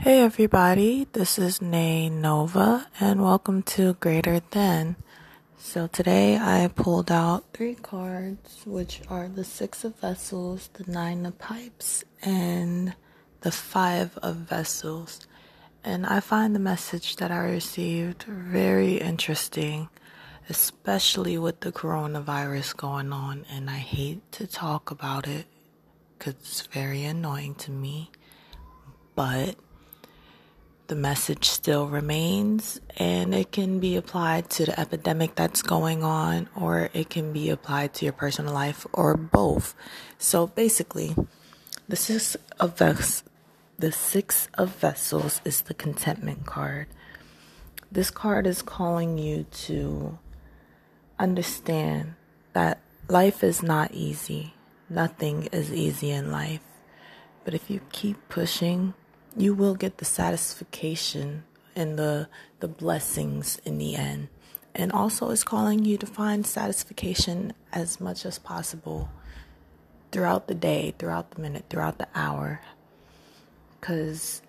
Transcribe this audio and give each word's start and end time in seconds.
Hey 0.00 0.20
everybody, 0.20 1.08
this 1.12 1.40
is 1.40 1.60
Nay 1.60 2.08
Nova 2.08 2.86
and 3.00 3.20
welcome 3.20 3.64
to 3.64 3.94
Greater 3.94 4.40
Than. 4.52 4.94
So 5.58 5.88
today 5.88 6.36
I 6.36 6.68
pulled 6.68 7.10
out 7.10 7.46
three 7.52 7.74
cards, 7.74 8.62
which 8.64 9.00
are 9.08 9.26
the 9.26 9.42
Six 9.42 9.82
of 9.82 9.98
Vessels, 9.98 10.70
the 10.74 10.88
Nine 10.88 11.26
of 11.26 11.36
Pipes, 11.40 12.04
and 12.22 12.94
the 13.40 13.50
Five 13.50 14.16
of 14.18 14.36
Vessels. 14.36 15.26
And 15.82 16.06
I 16.06 16.20
find 16.20 16.54
the 16.54 16.60
message 16.60 17.16
that 17.16 17.32
I 17.32 17.38
received 17.38 18.22
very 18.22 18.98
interesting, 18.98 19.88
especially 20.48 21.36
with 21.38 21.58
the 21.58 21.72
coronavirus 21.72 22.76
going 22.76 23.12
on. 23.12 23.46
And 23.50 23.68
I 23.68 23.78
hate 23.78 24.30
to 24.32 24.46
talk 24.46 24.92
about 24.92 25.26
it 25.26 25.46
because 26.16 26.34
it's 26.34 26.66
very 26.68 27.02
annoying 27.02 27.56
to 27.56 27.72
me. 27.72 28.12
But 29.16 29.56
the 30.88 30.96
message 30.96 31.50
still 31.50 31.86
remains 31.86 32.80
and 32.96 33.34
it 33.34 33.52
can 33.52 33.78
be 33.78 33.94
applied 33.94 34.48
to 34.48 34.64
the 34.64 34.80
epidemic 34.80 35.34
that's 35.34 35.60
going 35.60 36.02
on 36.02 36.48
or 36.56 36.88
it 36.94 37.10
can 37.10 37.30
be 37.30 37.50
applied 37.50 37.92
to 37.92 38.06
your 38.06 38.12
personal 38.12 38.54
life 38.54 38.86
or 38.94 39.14
both. 39.14 39.74
So 40.16 40.46
basically, 40.46 41.14
the 41.86 41.96
six 41.96 42.36
of 42.58 42.78
ves- 42.78 43.22
the 43.78 43.92
six 43.92 44.48
of 44.54 44.70
vessels 44.76 45.42
is 45.44 45.60
the 45.60 45.74
contentment 45.74 46.46
card. 46.46 46.86
This 47.92 48.10
card 48.10 48.46
is 48.46 48.62
calling 48.62 49.18
you 49.18 49.44
to 49.68 50.18
understand 51.18 52.14
that 52.54 52.80
life 53.08 53.44
is 53.44 53.62
not 53.62 53.92
easy. 53.92 54.54
Nothing 54.88 55.48
is 55.52 55.70
easy 55.70 56.10
in 56.10 56.32
life. 56.32 56.62
But 57.44 57.52
if 57.52 57.68
you 57.68 57.82
keep 57.92 58.28
pushing 58.30 58.94
you 59.36 59.54
will 59.54 59.74
get 59.74 59.98
the 59.98 60.04
satisfaction 60.04 61.44
and 61.76 61.98
the 61.98 62.28
the 62.60 62.68
blessings 62.68 63.60
in 63.64 63.78
the 63.78 63.94
end. 63.94 64.28
And 64.74 64.92
also 64.92 65.30
it's 65.30 65.44
calling 65.44 65.84
you 65.84 65.96
to 65.98 66.06
find 66.06 66.46
satisfaction 66.46 67.52
as 67.72 68.00
much 68.00 68.24
as 68.24 68.38
possible 68.38 69.08
throughout 70.10 70.48
the 70.48 70.54
day, 70.54 70.94
throughout 70.98 71.32
the 71.32 71.40
minute, 71.40 71.66
throughout 71.68 71.98
the 71.98 72.08
hour. 72.14 72.60
Cuz 73.80 74.42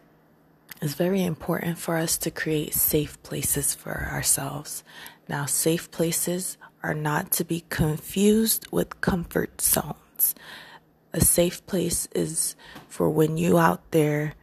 it's 0.81 0.94
very 0.94 1.23
important 1.23 1.78
for 1.78 1.98
us 1.98 2.18
to 2.20 2.31
create 2.31 2.73
safe 2.73 3.22
places 3.22 3.75
for 3.75 4.08
ourselves. 4.12 4.84
Now, 5.28 5.46
safe 5.46 5.92
places 5.92 6.58
are 6.81 6.94
not 6.94 7.31
to 7.34 7.44
be 7.44 7.66
confused 7.70 8.66
with 8.72 9.02
comfort 9.02 9.59
zones. 9.62 10.36
A 11.12 11.20
safe 11.20 11.66
place 11.66 12.08
is 12.16 12.56
for 12.88 13.09
when 13.09 13.36
you 13.36 13.58
out 13.58 13.92
there 13.92 14.36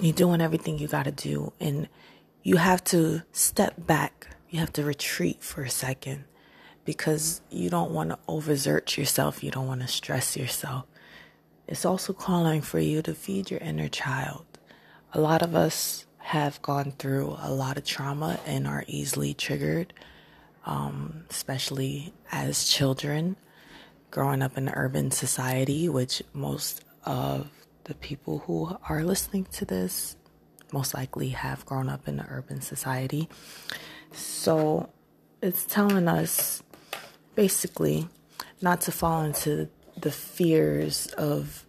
you're 0.00 0.12
doing 0.12 0.40
everything 0.40 0.78
you 0.78 0.88
got 0.88 1.04
to 1.04 1.12
do, 1.12 1.52
and 1.60 1.88
you 2.42 2.56
have 2.56 2.84
to 2.84 3.22
step 3.32 3.74
back. 3.86 4.28
You 4.50 4.60
have 4.60 4.72
to 4.74 4.84
retreat 4.84 5.42
for 5.42 5.62
a 5.62 5.70
second 5.70 6.24
because 6.84 7.40
you 7.50 7.68
don't 7.68 7.90
want 7.90 8.10
to 8.10 8.18
overexert 8.28 8.96
yourself. 8.96 9.42
You 9.42 9.50
don't 9.50 9.66
want 9.66 9.80
to 9.82 9.88
stress 9.88 10.36
yourself. 10.36 10.84
It's 11.66 11.84
also 11.84 12.12
calling 12.12 12.62
for 12.62 12.78
you 12.78 13.02
to 13.02 13.14
feed 13.14 13.50
your 13.50 13.60
inner 13.60 13.88
child. 13.88 14.44
A 15.12 15.20
lot 15.20 15.42
of 15.42 15.54
us 15.54 16.06
have 16.18 16.62
gone 16.62 16.92
through 16.98 17.36
a 17.40 17.52
lot 17.52 17.76
of 17.76 17.84
trauma 17.84 18.38
and 18.46 18.66
are 18.66 18.84
easily 18.86 19.34
triggered, 19.34 19.92
um, 20.64 21.24
especially 21.30 22.12
as 22.30 22.68
children 22.68 23.36
growing 24.10 24.42
up 24.42 24.56
in 24.56 24.68
an 24.68 24.74
urban 24.74 25.10
society, 25.10 25.88
which 25.88 26.22
most 26.32 26.84
of 27.04 27.50
the 27.86 27.94
people 27.94 28.38
who 28.46 28.76
are 28.88 29.04
listening 29.04 29.44
to 29.52 29.64
this 29.64 30.16
most 30.72 30.94
likely 30.94 31.30
have 31.30 31.64
grown 31.64 31.88
up 31.88 32.08
in 32.08 32.18
an 32.18 32.26
urban 32.28 32.60
society. 32.60 33.28
So 34.12 34.90
it's 35.40 35.64
telling 35.64 36.08
us 36.08 36.62
basically 37.34 38.08
not 38.60 38.80
to 38.82 38.92
fall 38.92 39.22
into 39.22 39.68
the 39.96 40.10
fears 40.10 41.06
of 41.18 41.64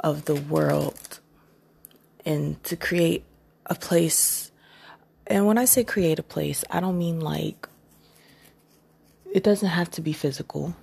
of 0.00 0.26
the 0.26 0.34
world 0.34 1.20
and 2.24 2.62
to 2.64 2.76
create 2.76 3.24
a 3.64 3.74
place 3.74 4.52
and 5.26 5.46
when 5.46 5.58
I 5.58 5.64
say 5.64 5.82
create 5.82 6.18
a 6.18 6.22
place, 6.22 6.64
I 6.70 6.78
don't 6.80 6.98
mean 6.98 7.20
like 7.20 7.68
it 9.32 9.42
doesn't 9.42 9.68
have 9.68 9.90
to 9.92 10.00
be 10.00 10.12
physical. 10.12 10.76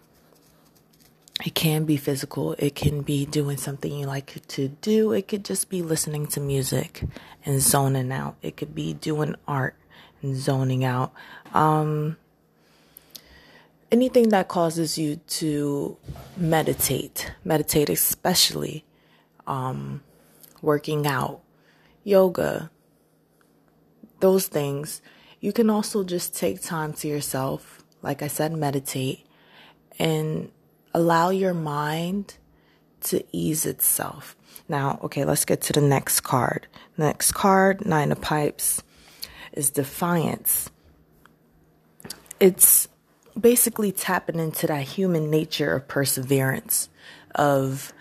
It 1.46 1.56
can 1.56 1.84
be 1.84 1.98
physical. 1.98 2.54
It 2.58 2.74
can 2.74 3.02
be 3.02 3.26
doing 3.26 3.58
something 3.58 3.92
you 3.92 4.06
like 4.06 4.48
to 4.48 4.70
do. 4.70 5.12
It 5.12 5.28
could 5.28 5.44
just 5.44 5.70
be 5.70 5.82
listening 5.82 6.28
to 6.28 6.40
music 6.40 7.04
and 7.46 7.62
zoning 7.62 8.12
out. 8.14 8.36
It 8.42 8.56
could 8.56 8.74
be 8.74 8.94
doing 8.94 9.36
art 9.46 9.76
and 10.22 10.38
zoning 10.38 10.86
out. 10.86 11.12
Um, 11.54 12.16
anything 13.92 14.30
that 14.30 14.48
causes 14.48 14.98
you 14.98 15.18
to 15.28 15.98
meditate, 16.38 17.34
meditate, 17.44 17.90
especially 17.90 18.86
um, 19.46 20.02
working 20.62 21.06
out, 21.06 21.42
yoga, 22.06 22.72
those 24.22 24.48
things. 24.48 25.02
You 25.42 25.52
can 25.52 25.70
also 25.70 26.06
just 26.06 26.34
take 26.34 26.62
time 26.62 26.94
to 26.94 27.08
yourself. 27.10 27.84
Like 28.02 28.22
I 28.22 28.28
said, 28.28 28.54
meditate 28.54 29.26
and 30.00 30.50
allow 30.94 31.30
your 31.30 31.54
mind 31.54 32.36
to 33.02 33.24
ease 33.32 33.66
itself. 33.66 34.36
Now, 34.70 35.00
okay, 35.04 35.26
let's 35.26 35.46
get 35.46 35.62
to 35.64 35.74
the 35.74 35.82
next 35.82 36.22
card. 36.22 36.68
Next 36.98 37.34
card, 37.34 37.86
Nine 37.86 38.12
of 38.12 38.22
Pipes, 38.22 38.82
is 39.52 39.70
Defiance. 39.70 40.70
It's 42.40 42.88
basically 43.40 43.92
tapping 43.92 44.40
into 44.40 44.68
that 44.68 44.84
human 44.84 45.30
nature 45.30 45.74
of 45.74 45.88
perseverance, 45.88 46.90
of 47.36 47.92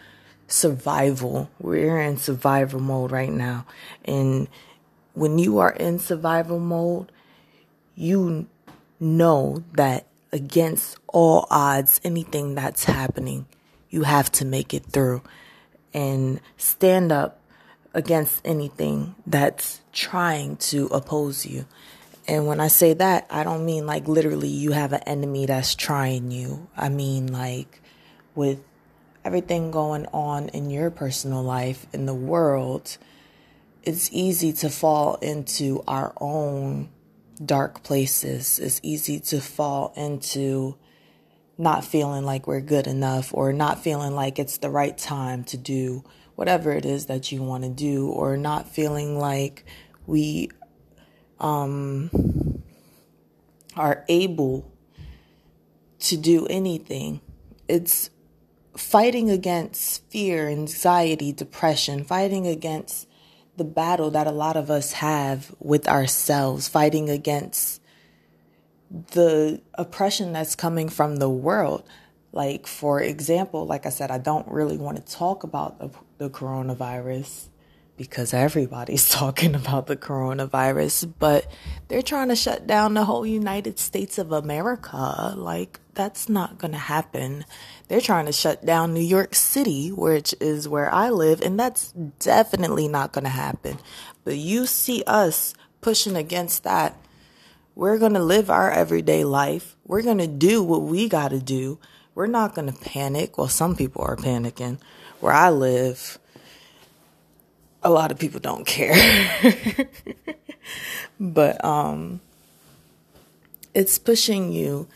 survival. 0.47 1.51
We're 1.59 2.01
in 2.01 2.17
survival 2.17 2.81
mode 2.81 3.11
right 3.11 3.33
now. 3.33 3.67
And 4.05 4.49
when 5.15 5.39
you 5.39 5.59
are 5.59 5.73
in 5.73 5.99
survival 5.99 6.59
mode, 6.59 7.11
you 7.95 8.47
know 9.01 9.65
that 9.73 10.07
against 10.33 10.97
all 11.09 11.47
odds, 11.51 12.01
anything 12.05 12.55
that's 12.55 12.85
happening, 12.85 13.47
you 13.91 14.03
have 14.05 14.33
to 14.33 14.45
make 14.45 14.73
it 14.73 14.87
through 14.87 15.23
and 15.93 16.41
stand 16.57 17.13
up 17.13 17.39
against 17.95 18.41
anything 18.45 19.15
that's 19.27 19.83
trying 19.93 20.57
to 20.57 20.87
oppose 20.87 21.45
you. 21.45 21.67
And 22.27 22.47
when 22.47 22.61
I 22.61 22.69
say 22.69 22.95
that, 22.95 23.27
I 23.31 23.43
don't 23.43 23.67
mean 23.67 23.87
like 23.87 24.09
literally 24.09 24.49
you 24.49 24.73
have 24.73 24.93
an 24.93 25.03
enemy 25.03 25.47
that's 25.47 25.75
trying 25.75 26.31
you. 26.31 26.69
I 26.77 26.89
mean 26.89 27.33
like 27.33 27.81
with 28.35 28.61
everything 29.25 29.71
going 29.71 30.07
on 30.07 30.49
in 30.49 30.71
your 30.71 30.91
personal 30.91 31.43
life, 31.43 31.87
in 31.93 32.07
the 32.07 32.15
world, 32.15 32.97
it's 33.83 34.09
easy 34.13 34.53
to 34.55 34.71
fall 34.71 35.17
into 35.17 35.83
our 35.87 36.13
own 36.21 36.89
dark 37.45 37.83
places. 37.83 38.59
It's 38.59 38.81
easy 38.83 39.21
to 39.21 39.41
fall 39.41 39.93
into 39.97 40.77
not 41.59 41.85
feeling 41.85 42.25
like 42.25 42.47
we're 42.47 42.61
good 42.61 42.87
enough 42.87 43.33
or 43.33 43.53
not 43.53 43.83
feeling 43.83 44.15
like 44.15 44.39
it's 44.39 44.59
the 44.59 44.71
right 44.71 44.97
time 44.97 45.45
to 45.45 45.57
do 45.57 46.05
whatever 46.35 46.73
it 46.73 46.85
is 46.85 47.07
that 47.07 47.31
you 47.31 47.43
want 47.43 47.63
to 47.63 47.71
do 47.71 48.09
or 48.09 48.37
not 48.37 48.69
feeling 48.69 49.19
like 49.19 49.65
we 50.07 50.51
um, 51.39 52.11
are 53.77 54.05
able 54.09 54.73
to 55.99 56.17
do 56.17 56.47
anything. 56.47 57.21
It's 57.69 58.11
fighting 58.77 59.31
against 59.31 60.11
fear, 60.11 60.49
anxiety, 60.49 61.33
depression, 61.33 62.05
fighting 62.05 62.47
against 62.47 63.07
the 63.57 63.65
battle 63.65 64.11
that 64.11 64.27
a 64.27 64.33
lot 64.33 64.57
of 64.57 64.71
us 64.71 64.93
have 64.93 65.55
with 65.59 65.87
ourselves, 65.87 66.69
fighting 66.69 67.11
against 67.11 67.81
the 68.91 69.61
oppression 69.75 70.33
that's 70.33 70.55
coming 70.55 70.89
from 70.89 71.17
the 71.17 71.29
world. 71.29 71.85
Like, 72.33 72.67
for 72.67 73.01
example, 73.01 73.67
like 73.67 73.85
I 73.85 73.91
said, 73.91 74.11
I 74.11 74.19
don't 74.19 74.49
really 74.49 74.79
want 74.79 75.05
to 75.05 75.13
talk 75.13 75.45
about 75.45 75.79
the, 75.79 75.91
the 76.19 76.31
coronavirus 76.31 77.49
because 78.09 78.35
everybody's 78.35 79.09
talking 79.09 79.55
about 79.55 79.87
the 79.87 79.97
coronavirus, 79.97 81.13
but 81.19 81.47
they're 81.89 82.03
trying 82.03 82.29
to 82.29 82.37
shut 82.37 82.67
down 82.67 82.95
the 82.95 83.05
whole 83.05 83.27
United 83.27 83.79
States 83.79 84.19
of 84.19 84.33
America. 84.33 85.35
Like, 85.37 85.81
that's 85.95 86.29
not 86.29 86.59
going 86.59 86.73
to 86.73 86.79
happen. 86.79 87.45
They're 87.89 88.01
trying 88.01 88.27
to 88.27 88.33
shut 88.33 88.65
down 88.65 88.95
New 88.95 89.01
York 89.01 89.35
City, 89.35 89.91
which 89.91 90.35
is 90.41 90.69
where 90.69 90.93
I 90.93 91.11
live, 91.11 91.41
and 91.41 91.59
that's 91.59 91.93
definitely 92.19 92.89
not 92.89 93.13
going 93.13 93.25
to 93.25 93.31
happen. 93.31 93.79
But 94.25 94.37
you 94.37 94.67
see 94.67 95.03
us 95.07 95.55
pushing 95.81 96.17
against 96.17 96.65
that. 96.65 96.97
We're 97.75 97.99
going 97.99 98.15
to 98.15 98.23
live 98.23 98.51
our 98.51 98.71
everyday 98.71 99.25
life. 99.25 99.77
We're 99.85 100.03
going 100.03 100.19
to 100.19 100.27
do 100.27 100.63
what 100.63 100.83
we 100.83 101.09
got 101.09 101.29
to 101.29 101.41
do. 101.41 101.79
We're 102.15 102.27
not 102.27 102.55
going 102.55 102.71
to 102.71 102.79
panic. 102.81 103.39
Well, 103.39 103.49
some 103.49 103.77
people 103.77 104.03
are 104.03 104.17
panicking. 104.17 104.79
Where 105.21 105.33
I 105.33 105.51
live, 105.51 106.19
a 107.83 107.91
lot 107.91 108.13
of 108.13 108.19
people 108.19 108.41
don't 108.41 108.67
care. 108.67 108.95
but 111.21 111.65
um 111.65 112.21
it's 113.75 113.99
pushing 113.99 114.53
you 114.53 114.89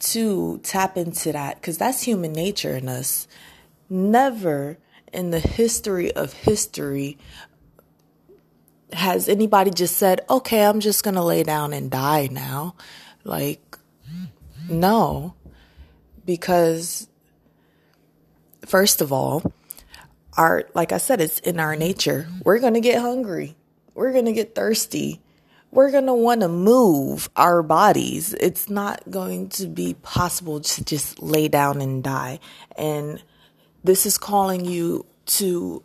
to 0.00 0.58
tap 0.62 0.96
into 0.96 1.32
that 1.32 1.56
because 1.56 1.78
that's 1.78 2.02
human 2.02 2.32
nature 2.32 2.76
in 2.76 2.88
us. 2.88 3.28
Never 3.88 4.78
in 5.12 5.30
the 5.30 5.38
history 5.38 6.12
of 6.12 6.32
history 6.32 7.18
has 8.92 9.28
anybody 9.28 9.70
just 9.70 9.96
said, 9.96 10.20
okay, 10.28 10.64
I'm 10.64 10.80
just 10.80 11.04
going 11.04 11.14
to 11.14 11.22
lay 11.22 11.42
down 11.42 11.72
and 11.72 11.90
die 11.90 12.28
now. 12.30 12.74
Like, 13.24 13.78
no. 14.68 15.34
Because, 16.24 17.08
first 18.66 19.00
of 19.00 19.12
all, 19.12 19.52
our, 20.36 20.64
like 20.74 20.92
I 20.92 20.98
said, 20.98 21.20
it's 21.20 21.38
in 21.40 21.60
our 21.60 21.76
nature. 21.76 22.28
We're 22.44 22.58
going 22.58 22.74
to 22.74 22.80
get 22.80 23.00
hungry. 23.00 23.56
We're 23.94 24.12
going 24.12 24.24
to 24.26 24.32
get 24.32 24.54
thirsty 24.54 25.20
we're 25.72 25.90
going 25.90 26.06
to 26.06 26.14
want 26.14 26.42
to 26.42 26.48
move 26.48 27.30
our 27.34 27.62
bodies. 27.62 28.34
It's 28.34 28.68
not 28.68 29.10
going 29.10 29.48
to 29.50 29.66
be 29.66 29.94
possible 29.94 30.60
to 30.60 30.84
just 30.84 31.20
lay 31.20 31.48
down 31.48 31.80
and 31.80 32.04
die. 32.04 32.40
And 32.76 33.22
this 33.82 34.04
is 34.04 34.18
calling 34.18 34.66
you 34.66 35.06
to 35.24 35.82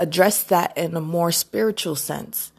address 0.00 0.42
that 0.44 0.76
in 0.76 0.96
a 0.96 1.00
more 1.00 1.30
spiritual 1.30 1.94
sense. 1.94 2.52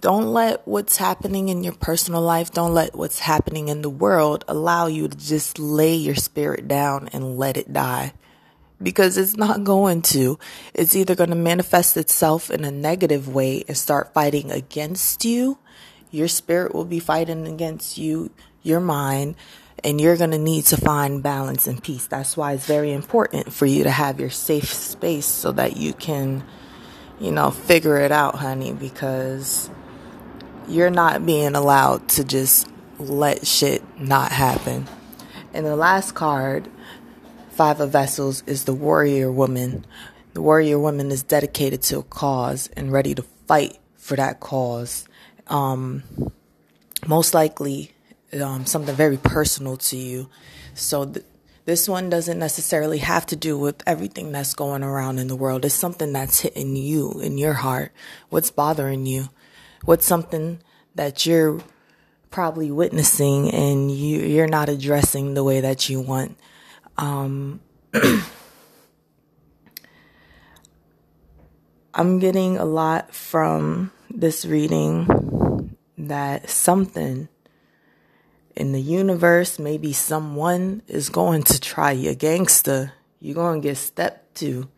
Don't 0.00 0.26
let 0.26 0.66
what's 0.66 0.96
happening 0.96 1.48
in 1.48 1.64
your 1.64 1.74
personal 1.74 2.22
life, 2.22 2.52
don't 2.52 2.74
let 2.74 2.94
what's 2.94 3.20
happening 3.20 3.68
in 3.68 3.82
the 3.82 3.90
world 3.90 4.44
allow 4.48 4.86
you 4.86 5.08
to 5.08 5.16
just 5.16 5.58
lay 5.58 5.94
your 5.94 6.16
spirit 6.16 6.66
down 6.68 7.08
and 7.12 7.36
let 7.36 7.56
it 7.56 7.72
die. 7.72 8.12
Because 8.82 9.16
it's 9.16 9.36
not 9.36 9.64
going 9.64 10.02
to. 10.02 10.38
It's 10.74 10.96
either 10.96 11.14
going 11.14 11.30
to 11.30 11.36
manifest 11.36 11.96
itself 11.96 12.50
in 12.50 12.64
a 12.64 12.70
negative 12.70 13.28
way 13.28 13.64
and 13.68 13.76
start 13.76 14.12
fighting 14.12 14.50
against 14.50 15.24
you 15.24 15.58
your 16.12 16.28
spirit 16.28 16.74
will 16.74 16.84
be 16.84 17.00
fighting 17.00 17.48
against 17.48 17.98
you, 17.98 18.30
your 18.62 18.80
mind, 18.80 19.34
and 19.82 20.00
you're 20.00 20.16
going 20.16 20.30
to 20.30 20.38
need 20.38 20.66
to 20.66 20.76
find 20.76 21.22
balance 21.22 21.66
and 21.66 21.82
peace. 21.82 22.06
That's 22.06 22.36
why 22.36 22.52
it's 22.52 22.66
very 22.66 22.92
important 22.92 23.52
for 23.52 23.66
you 23.66 23.82
to 23.84 23.90
have 23.90 24.20
your 24.20 24.30
safe 24.30 24.72
space 24.72 25.26
so 25.26 25.50
that 25.52 25.76
you 25.78 25.94
can, 25.94 26.44
you 27.18 27.32
know, 27.32 27.50
figure 27.50 27.96
it 27.96 28.12
out, 28.12 28.36
honey, 28.36 28.74
because 28.74 29.70
you're 30.68 30.90
not 30.90 31.24
being 31.24 31.56
allowed 31.56 32.06
to 32.10 32.24
just 32.24 32.68
let 32.98 33.46
shit 33.46 33.82
not 33.98 34.30
happen. 34.30 34.86
And 35.54 35.64
the 35.64 35.76
last 35.76 36.12
card, 36.14 36.68
Five 37.52 37.80
of 37.80 37.90
Vessels, 37.90 38.42
is 38.46 38.64
the 38.64 38.74
warrior 38.74 39.30
woman. 39.30 39.84
The 40.34 40.42
warrior 40.42 40.78
woman 40.78 41.10
is 41.10 41.22
dedicated 41.22 41.82
to 41.82 41.98
a 41.98 42.02
cause 42.02 42.68
and 42.76 42.90
ready 42.90 43.14
to 43.14 43.22
fight 43.46 43.78
for 43.96 44.16
that 44.16 44.40
cause 44.40 45.06
um, 45.48 46.02
most 47.06 47.34
likely 47.34 47.92
um, 48.40 48.66
something 48.66 48.94
very 48.94 49.18
personal 49.18 49.76
to 49.76 49.96
you. 49.96 50.28
So 50.74 51.04
th- 51.04 51.26
this 51.64 51.88
one 51.88 52.10
doesn't 52.10 52.38
necessarily 52.38 52.98
have 52.98 53.26
to 53.26 53.36
do 53.36 53.58
with 53.58 53.82
everything 53.86 54.32
that's 54.32 54.54
going 54.54 54.82
around 54.82 55.18
in 55.18 55.28
the 55.28 55.36
world. 55.36 55.64
It's 55.64 55.74
something 55.74 56.12
that's 56.12 56.40
hitting 56.40 56.74
you 56.74 57.20
in 57.20 57.38
your 57.38 57.52
heart. 57.52 57.92
What's 58.30 58.50
bothering 58.50 59.06
you? 59.06 59.28
What's 59.84 60.06
something 60.06 60.60
that 60.94 61.26
you're 61.26 61.60
probably 62.30 62.70
witnessing 62.70 63.50
and 63.50 63.90
you 63.90 64.20
you're 64.20 64.48
not 64.48 64.68
addressing 64.68 65.34
the 65.34 65.44
way 65.44 65.60
that 65.60 65.88
you 65.88 66.00
want. 66.00 66.38
Um, 66.96 67.60
I'm 71.94 72.18
getting 72.18 72.56
a 72.56 72.64
lot 72.64 73.14
from 73.14 73.92
this 74.10 74.44
reading 74.44 75.76
that 75.98 76.48
something 76.48 77.28
in 78.54 78.72
the 78.72 78.80
universe, 78.80 79.58
maybe 79.58 79.92
someone 79.92 80.82
is 80.86 81.08
going 81.08 81.42
to 81.44 81.60
try 81.60 81.92
you 81.92 82.14
gangster. 82.14 82.92
You're 83.20 83.34
going 83.34 83.62
to 83.62 83.68
get 83.68 83.76
stepped 83.76 84.36
to. 84.36 84.68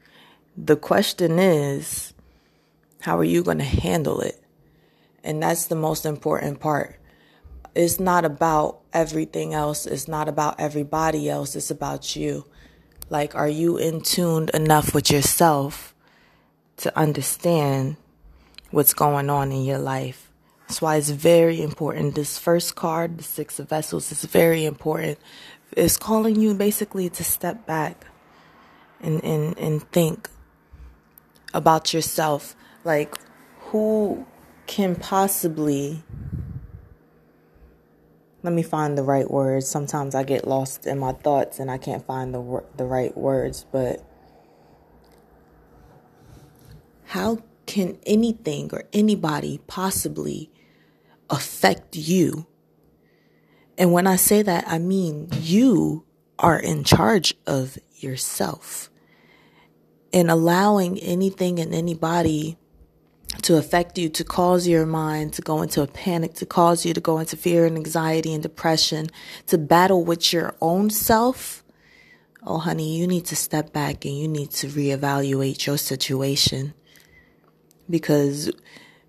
The 0.56 0.76
question 0.76 1.38
is, 1.38 2.12
how 3.00 3.18
are 3.18 3.24
you 3.24 3.42
going 3.42 3.58
to 3.58 3.64
handle 3.64 4.20
it? 4.20 4.40
And 5.24 5.42
that's 5.42 5.66
the 5.66 5.74
most 5.74 6.06
important 6.06 6.60
part. 6.60 6.98
It's 7.74 7.98
not 7.98 8.24
about 8.24 8.80
everything 8.92 9.52
else. 9.52 9.86
It's 9.86 10.06
not 10.06 10.28
about 10.28 10.60
everybody 10.60 11.28
else. 11.28 11.56
It's 11.56 11.70
about 11.70 12.14
you. 12.14 12.44
Like, 13.10 13.34
are 13.34 13.48
you 13.48 13.76
in 13.76 14.00
tuned 14.00 14.50
enough 14.50 14.94
with 14.94 15.10
yourself 15.10 15.94
to 16.78 16.96
understand 16.96 17.96
what's 18.70 18.94
going 18.94 19.28
on 19.28 19.52
in 19.52 19.64
your 19.64 19.78
life? 19.78 20.30
That's 20.68 20.80
why 20.80 20.96
it's 20.96 21.10
very 21.10 21.60
important. 21.60 22.14
This 22.14 22.38
first 22.38 22.74
card, 22.74 23.18
the 23.18 23.24
Six 23.24 23.58
of 23.58 23.68
Vessels, 23.68 24.10
is 24.10 24.24
very 24.24 24.64
important. 24.64 25.18
It's 25.76 25.96
calling 25.96 26.36
you 26.40 26.54
basically 26.54 27.10
to 27.10 27.24
step 27.24 27.66
back 27.66 28.06
and, 29.00 29.22
and, 29.22 29.58
and 29.58 29.82
think 29.90 30.30
about 31.52 31.92
yourself. 31.92 32.56
Like, 32.84 33.18
who 33.66 34.26
can 34.66 34.96
possibly. 34.96 36.02
Let 38.44 38.52
me 38.52 38.62
find 38.62 38.96
the 38.96 39.02
right 39.02 39.28
words. 39.28 39.66
Sometimes 39.66 40.14
I 40.14 40.22
get 40.22 40.46
lost 40.46 40.86
in 40.86 40.98
my 40.98 41.12
thoughts 41.12 41.58
and 41.58 41.70
I 41.70 41.78
can't 41.78 42.06
find 42.06 42.32
the 42.32 42.62
the 42.76 42.84
right 42.84 43.16
words, 43.16 43.64
but 43.72 44.04
how 47.06 47.38
can 47.66 47.98
anything 48.04 48.68
or 48.72 48.84
anybody 48.92 49.60
possibly 49.66 50.50
affect 51.30 51.96
you. 51.96 52.46
And 53.78 53.92
when 53.92 54.06
I 54.06 54.16
say 54.16 54.42
that, 54.42 54.64
I 54.68 54.78
mean 54.78 55.28
you 55.32 56.04
are 56.38 56.58
in 56.58 56.84
charge 56.84 57.34
of 57.46 57.78
yourself. 57.94 58.90
And 60.12 60.30
allowing 60.30 60.98
anything 61.00 61.58
and 61.58 61.74
anybody 61.74 62.58
to 63.42 63.56
affect 63.56 63.98
you, 63.98 64.08
to 64.08 64.24
cause 64.24 64.66
your 64.66 64.86
mind 64.86 65.32
to 65.34 65.42
go 65.42 65.62
into 65.62 65.82
a 65.82 65.86
panic, 65.86 66.34
to 66.34 66.46
cause 66.46 66.84
you 66.86 66.94
to 66.94 67.00
go 67.00 67.18
into 67.18 67.36
fear 67.36 67.66
and 67.66 67.76
anxiety 67.76 68.32
and 68.32 68.42
depression, 68.42 69.08
to 69.46 69.58
battle 69.58 70.04
with 70.04 70.32
your 70.32 70.54
own 70.60 70.90
self. 70.90 71.62
Oh, 72.46 72.58
honey, 72.58 72.98
you 72.98 73.06
need 73.06 73.26
to 73.26 73.36
step 73.36 73.72
back 73.72 74.04
and 74.04 74.18
you 74.18 74.28
need 74.28 74.50
to 74.52 74.68
reevaluate 74.68 75.66
your 75.66 75.78
situation 75.78 76.74
because 77.88 78.50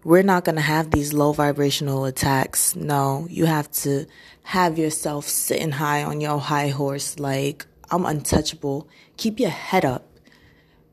we're 0.04 0.24
not 0.24 0.46
going 0.46 0.56
to 0.56 0.62
have 0.62 0.92
these 0.92 1.14
low 1.14 1.34
vibrational 1.34 2.06
attacks. 2.06 2.76
No, 2.76 3.28
you 3.30 3.46
have 3.46 3.72
to 3.72 4.06
have 4.44 4.78
yourself 4.78 5.28
sitting 5.28 5.72
high 5.72 6.04
on 6.04 6.22
your 6.22 6.40
high 6.40 6.70
horse, 6.70 7.20
like, 7.20 7.66
I'm 7.92 8.06
untouchable. 8.06 8.88
Keep 9.18 9.40
your 9.40 9.50
head 9.50 9.86
up. 9.86 10.15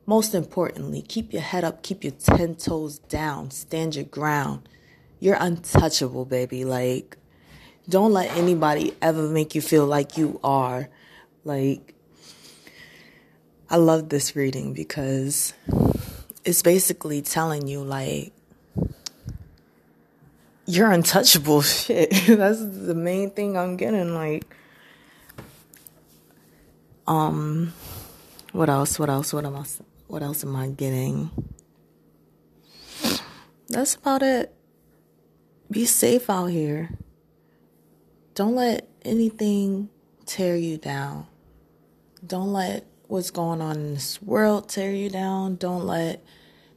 Most 0.05 0.35
importantly, 0.35 1.01
keep 1.01 1.31
your 1.31 1.41
head 1.41 1.63
up, 1.63 1.81
keep 1.81 2.03
your 2.03 2.11
10 2.11 2.55
toes 2.55 2.99
down, 2.99 3.51
stand 3.51 3.95
your 3.95 4.05
ground. 4.05 4.67
You're 5.19 5.37
untouchable, 5.39 6.25
baby. 6.25 6.65
Like, 6.65 7.17
don't 7.87 8.11
let 8.11 8.35
anybody 8.35 8.93
ever 9.01 9.29
make 9.29 9.55
you 9.55 9.61
feel 9.61 9.85
like 9.85 10.17
you 10.17 10.41
are. 10.43 10.89
Like, 11.45 11.95
I 13.69 13.77
love 13.77 14.09
this 14.09 14.35
reading 14.35 14.73
because 14.73 15.53
it's 16.43 16.61
basically 16.61 17.21
telling 17.21 17.67
you, 17.67 17.81
like, 17.81 18.33
you're 20.65 20.91
untouchable 20.91 21.61
shit. 21.63 22.11
That's 22.27 22.59
the 22.59 22.95
main 22.95 23.31
thing 23.31 23.57
I'm 23.57 23.77
getting. 23.77 24.13
Like, 24.13 24.43
um, 27.07 27.73
what 28.51 28.69
else? 28.69 28.99
What 28.99 29.09
else? 29.09 29.33
What 29.33 29.45
I? 29.45 29.81
What 30.13 30.21
else 30.21 30.43
am 30.43 30.55
I 30.55 30.67
getting? 30.67 31.31
That's 33.67 33.95
about 33.95 34.21
it. 34.21 34.53
Be 35.71 35.85
safe 35.85 36.29
out 36.29 36.51
here. 36.51 36.91
Don't 38.35 38.53
let 38.53 38.87
anything 39.03 39.89
tear 40.27 40.55
you 40.55 40.77
down. 40.77 41.25
Don't 42.23 42.53
let 42.53 42.85
what's 43.07 43.31
going 43.31 43.59
on 43.59 43.77
in 43.77 43.93
this 43.95 44.21
world 44.21 44.69
tear 44.69 44.91
you 44.91 45.09
down. 45.09 45.55
Don't 45.55 45.87
let 45.87 46.23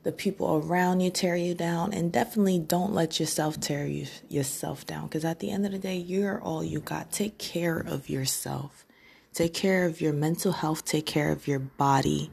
the 0.02 0.12
people 0.12 0.62
around 0.64 1.00
you 1.00 1.10
tear 1.10 1.36
you 1.36 1.54
down 1.54 1.92
and 1.92 2.10
definitely 2.10 2.58
don't 2.58 2.94
let 2.94 3.20
yourself 3.20 3.60
tear 3.60 3.86
you, 3.86 4.06
yourself 4.30 4.86
down 4.86 5.08
because 5.08 5.26
at 5.26 5.40
the 5.40 5.50
end 5.50 5.66
of 5.66 5.72
the 5.72 5.78
day 5.78 5.98
you're 5.98 6.40
all 6.40 6.64
you 6.64 6.80
got 6.80 7.12
take 7.12 7.36
care 7.36 7.76
of 7.76 8.08
yourself 8.08 8.86
take 9.34 9.52
care 9.52 9.84
of 9.84 10.00
your 10.00 10.14
mental 10.14 10.52
health 10.52 10.86
take 10.86 11.04
care 11.04 11.32
of 11.32 11.46
your 11.46 11.58
body 11.58 12.30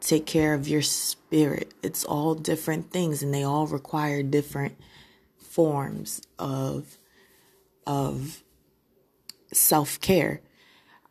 take 0.00 0.26
care 0.26 0.54
of 0.54 0.68
your 0.68 0.82
spirit 0.82 1.72
it's 1.82 2.04
all 2.04 2.34
different 2.34 2.90
things 2.90 3.22
and 3.22 3.32
they 3.32 3.42
all 3.42 3.66
require 3.66 4.22
different 4.22 4.76
forms 5.38 6.20
of 6.38 6.98
of 7.86 8.42
self-care 9.52 10.40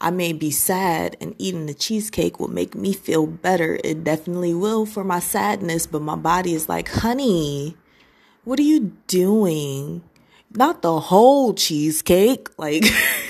I 0.01 0.11
may 0.11 0.33
be 0.33 0.51
sad 0.51 1.15
and 1.21 1.35
eating 1.37 1.65
the 1.65 1.73
cheesecake 1.73 2.39
will 2.39 2.49
make 2.49 2.75
me 2.75 2.93
feel 2.93 3.25
better. 3.25 3.79
It 3.83 4.03
definitely 4.03 4.53
will 4.53 4.85
for 4.85 5.03
my 5.03 5.19
sadness, 5.19 5.87
but 5.87 6.01
my 6.01 6.15
body 6.15 6.53
is 6.53 6.67
like, 6.67 6.89
honey, 6.89 7.77
what 8.43 8.59
are 8.59 8.63
you 8.63 8.97
doing? 9.07 10.03
Not 10.51 10.81
the 10.81 10.99
whole 10.99 11.53
cheesecake. 11.53 12.49
Like, 12.57 12.83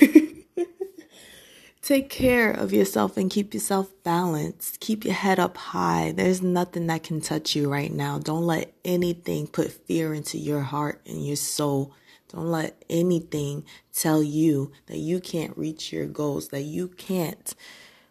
take 1.86 2.10
care 2.10 2.50
of 2.50 2.72
yourself 2.72 3.16
and 3.16 3.30
keep 3.30 3.54
yourself 3.54 3.92
balanced. 4.02 4.80
Keep 4.80 5.04
your 5.04 5.14
head 5.14 5.38
up 5.38 5.56
high. 5.56 6.12
There's 6.16 6.42
nothing 6.42 6.88
that 6.88 7.04
can 7.04 7.20
touch 7.20 7.54
you 7.54 7.70
right 7.70 7.92
now. 7.92 8.18
Don't 8.18 8.44
let 8.44 8.74
anything 8.84 9.46
put 9.46 9.70
fear 9.70 10.12
into 10.12 10.36
your 10.36 10.62
heart 10.62 11.00
and 11.06 11.24
your 11.24 11.36
soul. 11.36 11.94
Don't 12.28 12.50
let 12.50 12.82
anything 12.90 13.64
tell 13.92 14.20
you 14.20 14.72
that 14.86 14.96
you 14.96 15.20
can't 15.20 15.56
reach 15.56 15.92
your 15.92 16.06
goals, 16.06 16.48
that 16.48 16.62
you 16.62 16.88
can't 16.88 17.54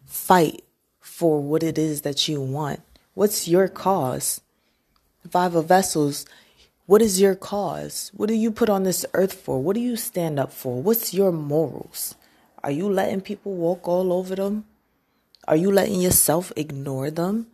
fight 0.06 0.64
for 0.98 1.42
what 1.42 1.62
it 1.62 1.76
is 1.76 2.00
that 2.00 2.26
you 2.28 2.40
want. 2.40 2.80
What's 3.12 3.46
your 3.46 3.68
cause? 3.68 4.40
Five 5.28 5.54
of 5.54 5.68
Vessels, 5.68 6.24
what 6.86 7.02
is 7.02 7.20
your 7.20 7.34
cause? 7.34 8.10
What 8.14 8.28
do 8.28 8.34
you 8.34 8.50
put 8.52 8.70
on 8.70 8.84
this 8.84 9.04
earth 9.12 9.34
for? 9.34 9.62
What 9.62 9.74
do 9.74 9.80
you 9.80 9.96
stand 9.96 10.38
up 10.38 10.50
for? 10.50 10.80
What's 10.80 11.12
your 11.12 11.30
morals? 11.30 12.14
Are 12.66 12.72
you 12.72 12.90
letting 12.90 13.20
people 13.20 13.52
walk 13.52 13.86
all 13.86 14.12
over 14.12 14.34
them? 14.34 14.64
Are 15.46 15.54
you 15.54 15.70
letting 15.70 16.00
yourself 16.00 16.52
ignore 16.56 17.12
them? 17.12 17.46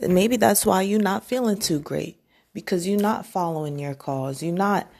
maybe 0.00 0.36
that's 0.36 0.66
why 0.66 0.82
you're 0.82 1.00
not 1.00 1.24
feeling 1.24 1.58
too 1.58 1.78
great 1.78 2.18
because 2.52 2.86
you're 2.86 3.00
not 3.00 3.24
following 3.24 3.78
your 3.78 3.94
cause. 3.94 4.42
You're 4.42 4.54
not 4.54 4.90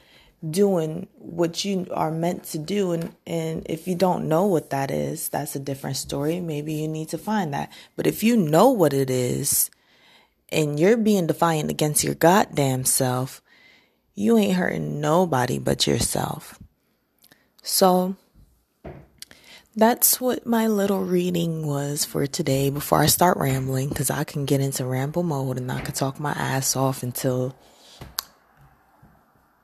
doing 0.48 1.06
what 1.18 1.66
you 1.66 1.86
are 1.92 2.10
meant 2.10 2.44
to 2.44 2.58
do 2.58 2.92
and 2.92 3.14
and 3.26 3.66
if 3.68 3.86
you 3.86 3.94
don't 3.94 4.26
know 4.26 4.46
what 4.46 4.70
that 4.70 4.90
is 4.90 5.28
that's 5.28 5.54
a 5.54 5.60
different 5.60 5.96
story 5.96 6.40
maybe 6.40 6.72
you 6.72 6.88
need 6.88 7.08
to 7.08 7.16
find 7.16 7.54
that 7.54 7.70
but 7.94 8.08
if 8.08 8.24
you 8.24 8.36
know 8.36 8.68
what 8.68 8.92
it 8.92 9.08
is 9.08 9.70
and 10.50 10.80
you're 10.80 10.96
being 10.96 11.28
defiant 11.28 11.70
against 11.70 12.02
your 12.02 12.16
goddamn 12.16 12.84
self 12.84 13.40
you 14.16 14.36
ain't 14.36 14.56
hurting 14.56 15.00
nobody 15.00 15.60
but 15.60 15.86
yourself 15.86 16.58
so 17.62 18.16
that's 19.74 20.20
what 20.20 20.46
my 20.46 20.66
little 20.66 21.02
reading 21.02 21.66
was 21.66 22.04
for 22.04 22.26
today 22.26 22.68
before 22.68 23.00
I 23.00 23.06
start 23.06 23.38
rambling 23.38 23.88
because 23.88 24.10
I 24.10 24.24
can 24.24 24.44
get 24.44 24.60
into 24.60 24.84
ramble 24.84 25.22
mode 25.22 25.56
and 25.56 25.72
I 25.72 25.80
could 25.80 25.94
talk 25.94 26.20
my 26.20 26.32
ass 26.32 26.76
off 26.76 27.02
until 27.02 27.56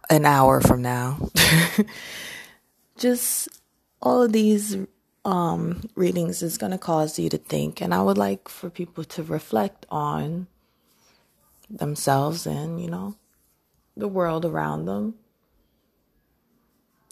an 0.09 0.25
hour 0.25 0.61
from 0.61 0.81
now. 0.81 1.29
Just 2.97 3.49
all 4.01 4.23
of 4.23 4.33
these 4.33 4.79
um, 5.27 5.83
readings 5.95 6.43
is 6.43 6.57
going 6.57 6.73
to 6.73 6.79
cause 6.79 7.19
you 7.19 7.29
to 7.29 7.39
think, 7.39 7.83
and 7.83 7.93
I 7.93 8.03
would 8.03 8.17
like 8.17 8.49
for 8.49 8.71
people 8.71 9.05
to 9.05 9.23
reflect 9.23 9.85
on 9.91 10.47
themselves 11.69 12.47
and, 12.47 12.81
you 12.81 12.89
know, 12.89 13.17
the 13.95 14.09
world 14.09 14.47
around 14.47 14.87
them. 14.87 15.17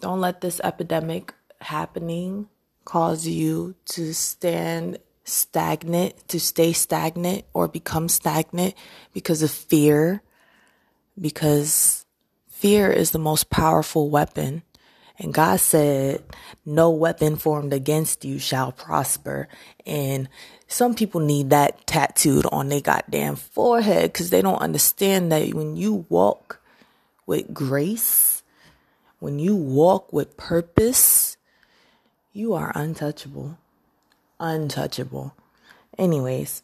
Don't 0.00 0.20
let 0.20 0.40
this 0.40 0.60
epidemic 0.64 1.34
happening 1.60 2.48
cause 2.86 3.26
you 3.26 3.74
to 3.84 4.14
stand 4.14 4.98
stagnant, 5.24 6.26
to 6.28 6.40
stay 6.40 6.72
stagnant 6.72 7.44
or 7.52 7.68
become 7.68 8.08
stagnant 8.08 8.74
because 9.12 9.42
of 9.42 9.50
fear, 9.50 10.22
because 11.20 12.06
Fear 12.56 12.90
is 12.90 13.10
the 13.10 13.18
most 13.18 13.50
powerful 13.50 14.08
weapon. 14.08 14.62
And 15.18 15.34
God 15.34 15.60
said, 15.60 16.24
no 16.64 16.88
weapon 16.88 17.36
formed 17.36 17.74
against 17.74 18.24
you 18.24 18.38
shall 18.38 18.72
prosper. 18.72 19.48
And 19.84 20.30
some 20.66 20.94
people 20.94 21.20
need 21.20 21.50
that 21.50 21.86
tattooed 21.86 22.46
on 22.50 22.70
their 22.70 22.80
goddamn 22.80 23.36
forehead 23.36 24.10
because 24.10 24.30
they 24.30 24.40
don't 24.40 24.62
understand 24.62 25.30
that 25.32 25.52
when 25.52 25.76
you 25.76 26.06
walk 26.08 26.62
with 27.26 27.52
grace, 27.52 28.42
when 29.18 29.38
you 29.38 29.54
walk 29.54 30.14
with 30.14 30.38
purpose, 30.38 31.35
you 32.36 32.52
are 32.52 32.70
untouchable. 32.74 33.58
Untouchable. 34.38 35.34
Anyways, 35.96 36.62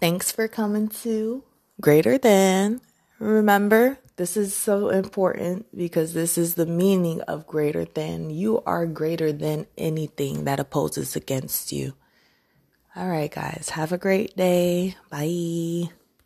thanks 0.00 0.32
for 0.32 0.48
coming 0.48 0.88
to 0.88 1.44
Greater 1.80 2.18
Than. 2.18 2.80
Remember, 3.20 3.98
this 4.16 4.36
is 4.36 4.54
so 4.54 4.88
important 4.88 5.66
because 5.76 6.12
this 6.12 6.36
is 6.36 6.56
the 6.56 6.66
meaning 6.66 7.20
of 7.22 7.46
greater 7.46 7.84
than. 7.84 8.30
You 8.30 8.60
are 8.66 8.86
greater 8.86 9.32
than 9.32 9.66
anything 9.76 10.44
that 10.44 10.58
opposes 10.58 11.14
against 11.14 11.70
you. 11.72 11.94
All 12.96 13.08
right, 13.08 13.30
guys, 13.30 13.70
have 13.70 13.92
a 13.92 13.98
great 13.98 14.36
day. 14.36 14.96
Bye. 15.08 15.90